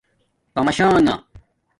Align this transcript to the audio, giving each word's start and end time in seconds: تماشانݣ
تماشانݣ 0.53 1.07